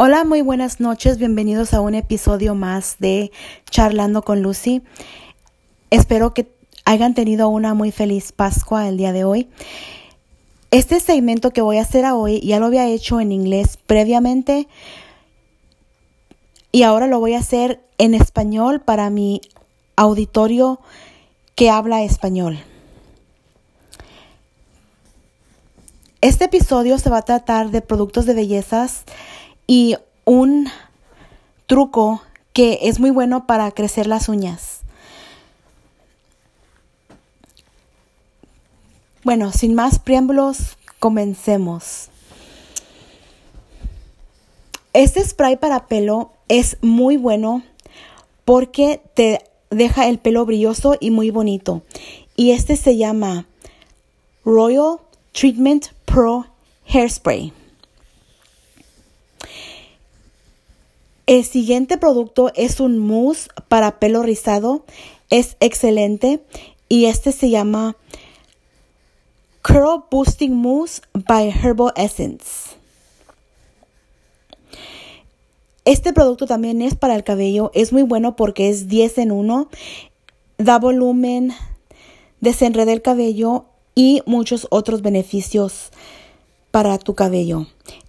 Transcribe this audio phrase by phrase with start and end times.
[0.00, 1.18] Hola, muy buenas noches.
[1.18, 3.32] Bienvenidos a un episodio más de
[3.68, 4.80] Charlando con Lucy.
[5.90, 6.46] Espero que
[6.84, 9.48] hayan tenido una muy feliz Pascua el día de hoy.
[10.70, 14.68] Este segmento que voy a hacer hoy ya lo había hecho en inglés previamente
[16.70, 19.40] y ahora lo voy a hacer en español para mi
[19.96, 20.78] auditorio
[21.56, 22.60] que habla español.
[26.20, 29.02] Este episodio se va a tratar de productos de bellezas
[29.68, 30.68] y un
[31.66, 34.80] truco que es muy bueno para crecer las uñas.
[39.22, 42.08] Bueno, sin más preámbulos, comencemos.
[44.94, 47.62] Este spray para pelo es muy bueno
[48.44, 51.82] porque te deja el pelo brilloso y muy bonito.
[52.36, 53.46] Y este se llama
[54.44, 54.96] Royal
[55.32, 56.46] Treatment Pro
[56.86, 57.52] Hairspray.
[61.28, 64.86] El siguiente producto es un mousse para pelo rizado.
[65.28, 66.40] Es excelente
[66.88, 67.96] y este se llama
[69.60, 72.70] Curl Boosting Mousse by Herbal Essence.
[75.84, 77.72] Este producto también es para el cabello.
[77.74, 79.68] Es muy bueno porque es 10 en 1.
[80.56, 81.52] Da volumen,
[82.40, 85.90] desenreda el cabello y muchos otros beneficios
[86.70, 87.66] para tu cabello.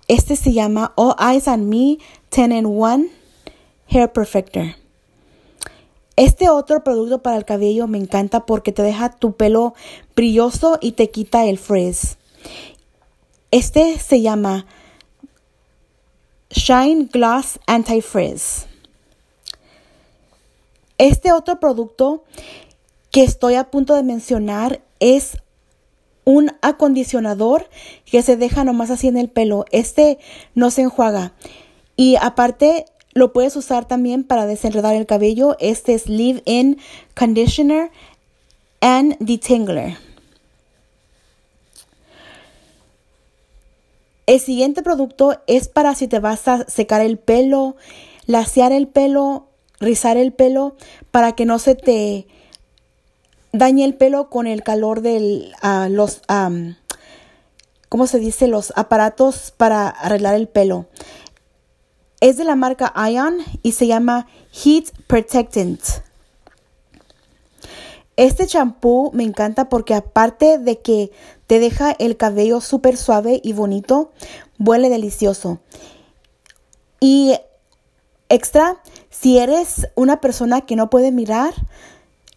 [0.09, 1.99] Este se llama All Eyes on Me
[2.31, 3.05] 10 in 1
[3.89, 4.75] Hair Perfector.
[6.15, 9.75] Este otro producto para el cabello me encanta porque te deja tu pelo
[10.15, 12.17] brilloso y te quita el frizz.
[13.51, 14.65] Este se llama
[16.49, 18.65] Shine Gloss Anti-Frizz.
[20.97, 22.23] Este otro producto
[23.11, 25.37] que estoy a punto de mencionar es
[26.29, 27.67] un acondicionador
[28.05, 29.65] que se deja nomás así en el pelo.
[29.71, 30.19] Este
[30.53, 31.33] no se enjuaga.
[31.95, 35.57] Y aparte lo puedes usar también para desenredar el cabello.
[35.59, 36.77] Este es Leave-In
[37.15, 37.89] Conditioner
[38.79, 39.97] and Detangler.
[44.27, 47.75] El siguiente producto es para si te vas a secar el pelo,
[48.27, 49.47] lasear el pelo,
[49.79, 50.75] rizar el pelo,
[51.09, 52.27] para que no se te
[53.51, 55.51] dañe el pelo con el calor de
[55.89, 56.21] los,
[57.89, 58.47] ¿cómo se dice?
[58.47, 60.85] Los aparatos para arreglar el pelo.
[62.21, 65.81] Es de la marca Ion y se llama Heat Protectant.
[68.17, 71.11] Este champú me encanta porque aparte de que
[71.47, 74.11] te deja el cabello súper suave y bonito,
[74.59, 75.59] huele delicioso.
[76.99, 77.35] Y
[78.27, 81.53] extra, si eres una persona que no puede mirar,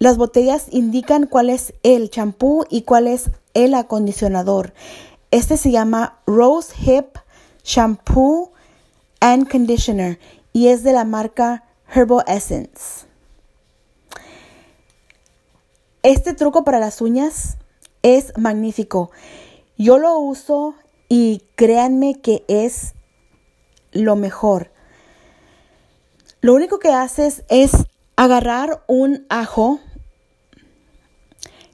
[0.03, 4.75] las botellas indican cuál es el champú y cuál es el acondicionador.
[5.31, 7.19] Este se llama Rose Hip
[7.63, 8.51] Shampoo
[9.21, 10.19] and Conditioner
[10.53, 13.07] y es de la marca Herbal Essence.
[16.03, 17.57] Este truco para las uñas
[18.03, 19.13] es magnífico.
[19.79, 20.75] Yo lo uso
[21.09, 22.95] y créanme que es
[23.93, 24.73] lo mejor.
[26.41, 27.71] Lo único que haces es
[28.17, 29.79] agarrar un ajo,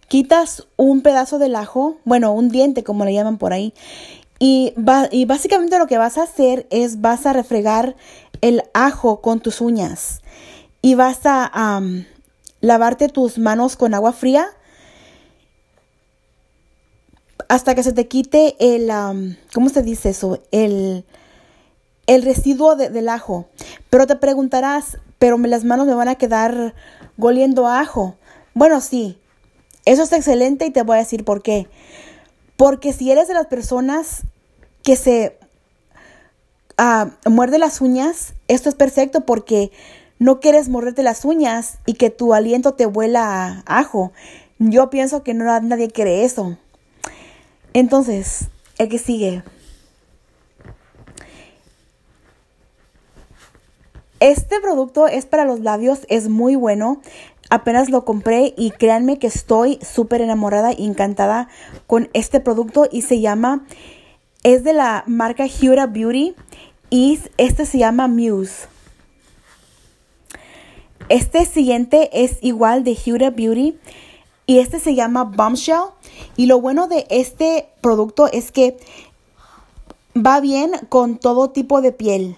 [0.08, 3.74] quitas un pedazo del ajo, bueno, un diente como le llaman por ahí,
[4.40, 4.72] y,
[5.26, 7.96] básicamente lo que vas a hacer es vas a refregar
[8.40, 10.22] el ajo con tus uñas
[10.80, 11.82] y vas a
[12.60, 14.48] lavarte tus manos con agua fría
[17.48, 20.40] hasta que se te quite el, ¿cómo se dice eso?
[20.52, 21.04] El,
[22.06, 23.48] el residuo del ajo.
[23.90, 26.74] Pero te preguntarás, pero las manos me van a quedar
[27.16, 28.16] goliendo ajo.
[28.54, 29.18] Bueno, sí,
[29.88, 31.66] eso es excelente y te voy a decir por qué.
[32.56, 34.22] Porque si eres de las personas
[34.82, 35.38] que se
[36.78, 39.72] uh, muerde las uñas, esto es perfecto porque
[40.18, 44.12] no quieres morderte las uñas y que tu aliento te huela a ajo.
[44.58, 46.58] Yo pienso que no nadie quiere eso.
[47.72, 49.42] Entonces, el que sigue.
[54.20, 57.00] Este producto es para los labios, es muy bueno.
[57.50, 61.48] Apenas lo compré y créanme que estoy súper enamorada y encantada
[61.86, 63.64] con este producto y se llama,
[64.42, 66.34] es de la marca Huda Beauty
[66.90, 68.66] y este se llama Muse.
[71.08, 73.78] Este siguiente es igual de Huda Beauty
[74.46, 75.92] y este se llama Bombshell
[76.36, 78.76] y lo bueno de este producto es que
[80.14, 82.36] va bien con todo tipo de piel.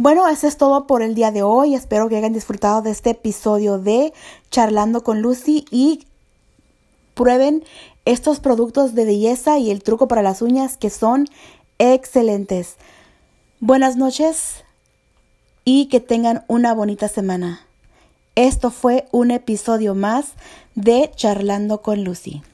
[0.00, 1.74] Bueno, eso es todo por el día de hoy.
[1.74, 4.12] Espero que hayan disfrutado de este episodio de
[4.48, 6.06] Charlando con Lucy y
[7.14, 7.64] prueben
[8.04, 11.26] estos productos de belleza y el truco para las uñas que son
[11.80, 12.76] excelentes.
[13.58, 14.62] Buenas noches
[15.64, 17.66] y que tengan una bonita semana.
[18.36, 20.34] Esto fue un episodio más
[20.76, 22.44] de Charlando con Lucy.